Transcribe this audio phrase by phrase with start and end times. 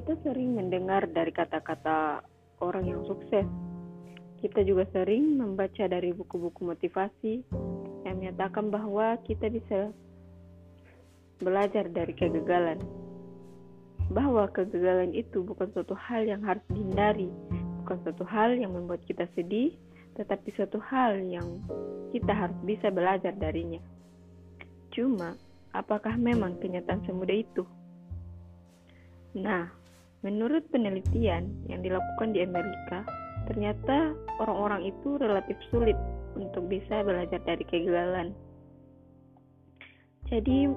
[0.00, 2.24] Kita sering mendengar dari kata-kata
[2.64, 3.44] orang yang sukses.
[4.40, 7.44] Kita juga sering membaca dari buku-buku motivasi
[8.08, 9.92] yang menyatakan bahwa kita bisa
[11.36, 12.80] belajar dari kegagalan.
[14.08, 17.28] Bahwa kegagalan itu bukan suatu hal yang harus dihindari,
[17.84, 19.76] bukan suatu hal yang membuat kita sedih,
[20.16, 21.60] tetapi suatu hal yang
[22.16, 23.84] kita harus bisa belajar darinya.
[24.96, 25.36] Cuma,
[25.76, 27.68] apakah memang kenyataan semudah itu?
[29.36, 29.79] Nah,
[30.20, 33.08] Menurut penelitian yang dilakukan di Amerika,
[33.48, 35.96] ternyata orang-orang itu relatif sulit
[36.36, 38.36] untuk bisa belajar dari kegagalan.
[40.28, 40.68] Jadi,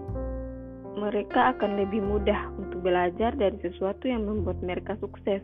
[0.96, 5.44] mereka akan lebih mudah untuk belajar dari sesuatu yang membuat mereka sukses.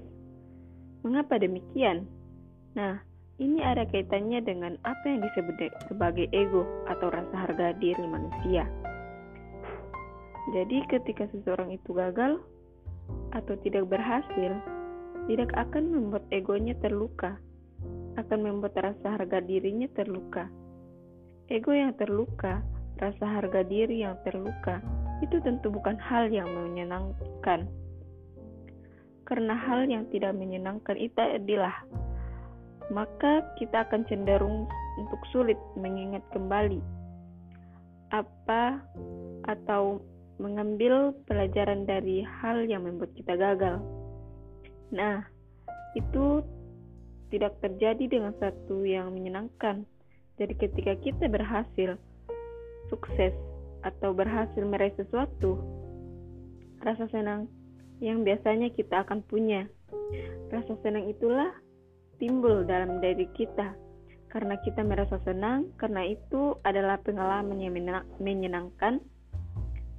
[1.03, 2.07] Mengapa demikian?
[2.79, 3.03] Nah,
[3.35, 8.63] ini ada kaitannya dengan apa yang disebut sebagai ego atau rasa harga diri manusia.
[10.55, 12.39] Jadi, ketika seseorang itu gagal,
[13.35, 14.51] atau tidak berhasil,
[15.29, 17.37] tidak akan membuat egonya terluka,
[18.17, 20.49] akan membuat rasa harga dirinya terluka.
[21.49, 22.61] Ego yang terluka,
[23.01, 24.81] rasa harga diri yang terluka,
[25.25, 27.65] itu tentu bukan hal yang menyenangkan.
[29.25, 31.73] Karena hal yang tidak menyenangkan itu adalah
[32.89, 34.65] maka kita akan cenderung
[34.97, 36.81] untuk sulit mengingat kembali
[38.09, 38.81] apa
[39.45, 40.01] atau
[40.39, 43.83] mengambil pelajaran dari hal yang membuat kita gagal.
[44.95, 45.27] Nah,
[45.93, 46.41] itu
[47.29, 49.85] tidak terjadi dengan satu yang menyenangkan.
[50.39, 51.99] Jadi ketika kita berhasil
[52.87, 53.35] sukses
[53.83, 55.59] atau berhasil meraih sesuatu,
[56.81, 57.51] rasa senang
[57.99, 59.67] yang biasanya kita akan punya.
[60.49, 61.51] Rasa senang itulah
[62.17, 63.75] timbul dalam diri kita
[64.29, 67.73] karena kita merasa senang, karena itu adalah pengalaman yang
[68.21, 69.01] menyenangkan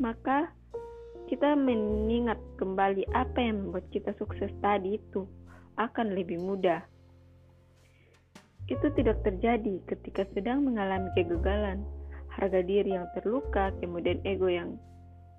[0.00, 0.48] maka
[1.28, 5.28] kita mengingat kembali apa yang membuat kita sukses tadi itu
[5.78, 6.82] akan lebih mudah.
[8.66, 11.86] Itu tidak terjadi ketika sedang mengalami kegagalan,
[12.32, 14.74] harga diri yang terluka, kemudian ego yang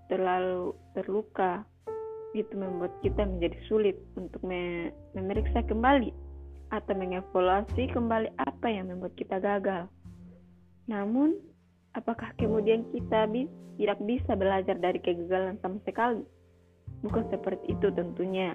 [0.08, 1.68] terlalu terluka.
[2.32, 4.40] Itu membuat kita menjadi sulit untuk
[5.12, 6.16] memeriksa kembali
[6.72, 9.92] atau mengevaluasi kembali apa yang membuat kita gagal.
[10.88, 11.36] Namun,
[11.96, 16.22] apakah kemudian kita bisa tidak bisa belajar dari kegagalan sama sekali.
[17.02, 18.54] Bukan seperti itu tentunya.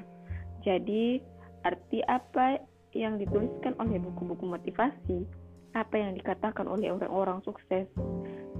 [0.62, 1.18] Jadi,
[1.66, 2.62] arti apa
[2.94, 5.26] yang dituliskan oleh buku-buku motivasi,
[5.74, 7.90] apa yang dikatakan oleh orang-orang sukses,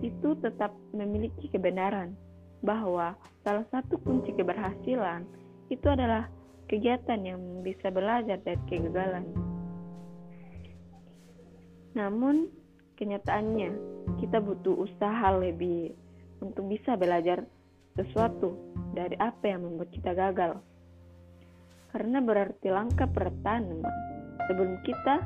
[0.03, 2.19] itu tetap memiliki kebenaran
[2.66, 3.15] bahwa
[3.47, 5.22] salah satu kunci keberhasilan
[5.70, 6.26] itu adalah
[6.66, 9.22] kegiatan yang bisa belajar dari kegagalan.
[11.94, 12.50] Namun,
[12.98, 15.93] kenyataannya kita butuh usaha lebih
[16.41, 17.44] untuk bisa belajar
[17.97, 18.56] sesuatu
[18.93, 20.60] dari apa yang membuat kita gagal.
[21.93, 23.88] Karena berarti langkah pertama
[24.49, 25.25] sebelum kita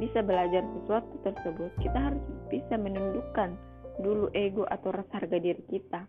[0.00, 3.56] bisa belajar sesuatu tersebut, kita harus bisa menundukkan
[4.00, 6.04] dulu ego atau rasa harga diri kita.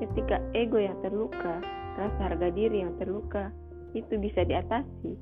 [0.00, 1.60] Ketika ego yang terluka,
[1.96, 3.52] rasa harga diri yang terluka
[3.96, 5.16] itu bisa diatasi,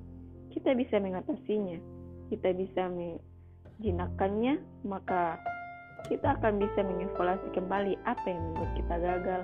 [0.51, 1.79] kita bisa mengatasinya,
[2.31, 5.39] kita bisa menjinakkannya, maka
[6.09, 9.43] kita akan bisa mengevaluasi kembali apa yang membuat kita gagal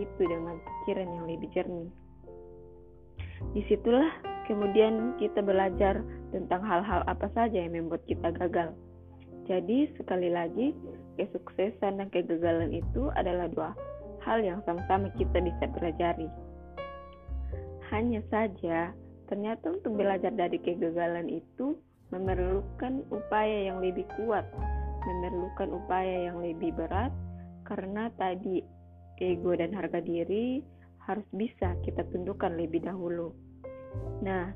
[0.00, 1.90] itu dengan pikiran yang lebih jernih.
[3.56, 4.12] Di situlah
[4.48, 8.72] kemudian kita belajar tentang hal-hal apa saja yang membuat kita gagal.
[9.48, 10.72] Jadi sekali lagi
[11.18, 13.70] kesuksesan dan kegagalan itu adalah dua
[14.22, 16.30] hal yang sama-sama kita bisa pelajari.
[17.90, 18.94] Hanya saja
[19.28, 21.76] ternyata untuk belajar dari kegagalan itu
[22.12, 24.44] memerlukan upaya yang lebih kuat
[25.02, 27.12] memerlukan upaya yang lebih berat
[27.66, 28.62] karena tadi
[29.22, 30.62] ego dan harga diri
[31.06, 33.34] harus bisa kita tundukkan lebih dahulu.
[34.22, 34.54] Nah,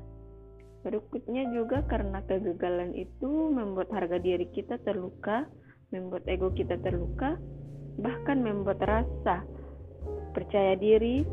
[0.83, 5.47] berikutnya juga karena kegagalan itu membuat harga diri kita terluka,
[5.91, 7.35] membuat ego kita terluka,
[7.99, 9.43] bahkan membuat rasa
[10.31, 11.27] percaya diri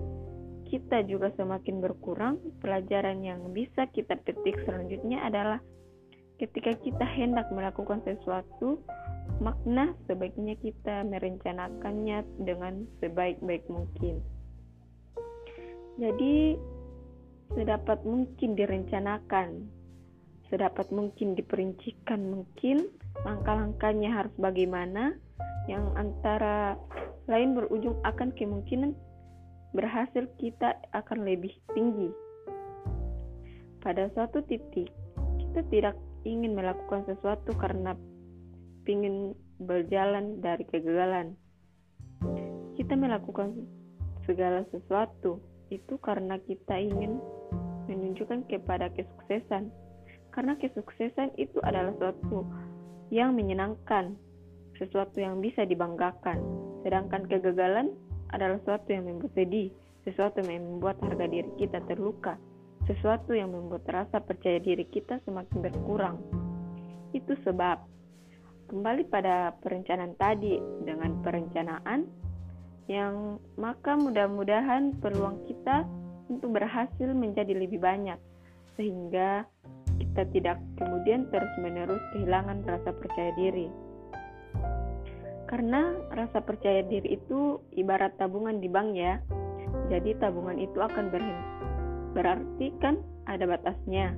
[0.66, 2.40] kita juga semakin berkurang.
[2.58, 5.62] Pelajaran yang bisa kita petik selanjutnya adalah
[6.42, 8.82] ketika kita hendak melakukan sesuatu,
[9.44, 14.24] makna sebaiknya kita merencanakannya dengan sebaik-baik mungkin.
[16.00, 16.56] Jadi,
[17.52, 19.68] sedapat mungkin direncanakan,
[20.48, 22.88] sedapat mungkin diperincikan mungkin
[23.22, 25.14] langkah-langkahnya harus bagaimana
[25.68, 26.80] yang antara
[27.28, 28.96] lain berujung akan kemungkinan
[29.76, 32.08] berhasil kita akan lebih tinggi.
[33.84, 34.88] Pada suatu titik,
[35.36, 37.92] kita tidak ingin melakukan sesuatu karena
[38.88, 41.36] ingin berjalan dari kegagalan.
[42.74, 43.54] Kita melakukan
[44.26, 45.40] segala sesuatu
[45.72, 47.20] itu karena kita ingin
[47.88, 49.70] menunjukkan kepada kesuksesan.
[50.34, 52.42] Karena kesuksesan itu adalah sesuatu
[53.14, 54.18] yang menyenangkan,
[54.80, 56.42] sesuatu yang bisa dibanggakan.
[56.82, 57.94] Sedangkan kegagalan
[58.34, 59.70] adalah sesuatu yang membuat sedih,
[60.02, 62.34] sesuatu yang membuat harga diri kita terluka,
[62.90, 66.18] sesuatu yang membuat rasa percaya diri kita semakin berkurang.
[67.14, 67.93] Itu sebab
[68.68, 72.08] kembali pada perencanaan tadi dengan perencanaan
[72.88, 75.88] yang maka mudah-mudahan peluang kita
[76.28, 78.16] untuk berhasil menjadi lebih banyak
[78.76, 79.48] sehingga
[79.96, 83.68] kita tidak kemudian terus-menerus kehilangan rasa percaya diri.
[85.44, 89.20] Karena rasa percaya diri itu ibarat tabungan di bank ya.
[89.92, 91.46] Jadi tabungan itu akan berhenti.
[92.16, 92.98] Berarti kan
[93.30, 94.16] ada batasnya.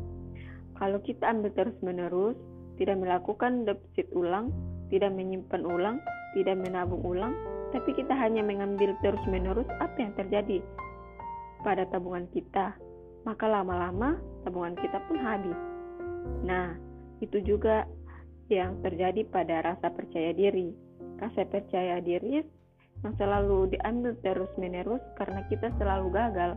[0.76, 2.36] Kalau kita ambil terus-menerus,
[2.76, 4.52] tidak melakukan deposit ulang,
[4.92, 5.96] tidak menyimpan ulang,
[6.36, 7.32] tidak menabung ulang,
[7.72, 10.60] tapi kita hanya mengambil terus-menerus apa yang terjadi
[11.64, 12.76] pada tabungan kita,
[13.24, 15.58] maka lama-lama tabungan kita pun habis.
[16.44, 16.76] Nah,
[17.24, 17.88] itu juga
[18.52, 20.86] yang terjadi pada rasa percaya diri
[21.20, 22.44] rasa percaya diri
[23.04, 26.56] yang selalu diambil terus-menerus karena kita selalu gagal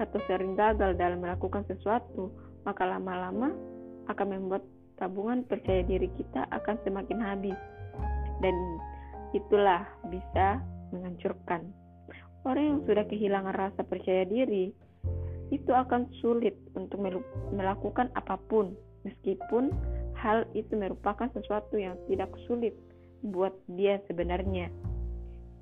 [0.00, 2.32] atau sering gagal dalam melakukan sesuatu,
[2.66, 3.52] maka lama-lama
[4.10, 4.64] akan membuat
[5.00, 7.58] tabungan percaya diri kita akan semakin habis.
[8.42, 8.54] Dan
[9.34, 10.62] itulah bisa
[10.94, 11.66] menghancurkan.
[12.44, 14.70] Orang yang sudah kehilangan rasa percaya diri
[15.52, 17.00] itu akan sulit untuk
[17.52, 18.74] melakukan apa pun
[19.04, 19.70] meskipun
[20.16, 22.72] hal itu merupakan sesuatu yang tidak sulit
[23.24, 24.68] buat dia sebenarnya.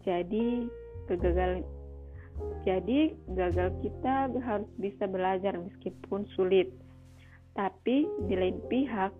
[0.02, 0.66] Jadi
[1.06, 1.62] kegagalan
[2.66, 6.70] jadi gagal kita harus bisa belajar meskipun sulit.
[7.52, 9.12] Tapi di lain pihak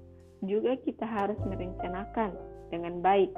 [0.43, 2.33] juga kita harus merencanakan
[2.73, 3.31] dengan baik.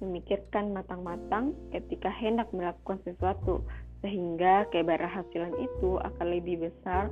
[0.00, 3.66] Memikirkan matang-matang ketika hendak melakukan sesuatu
[4.00, 7.10] sehingga keberhasilan itu akan lebih besar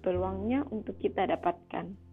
[0.00, 2.09] peluangnya untuk kita dapatkan.